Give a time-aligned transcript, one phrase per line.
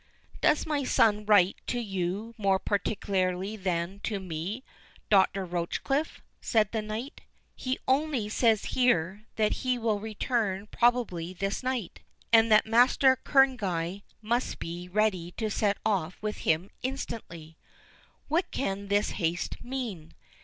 [0.41, 4.63] "Does my son write to you more particularly than to me,
[5.11, 7.21] Doctor Rochecliffe?" said the knight.
[7.55, 11.99] "He only says here, that he will return probably this night;
[12.33, 17.55] and that Master Kerneguy must be ready to set off with him instantly.
[18.27, 20.15] What can this haste mean?